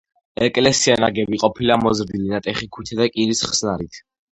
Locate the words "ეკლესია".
0.45-0.95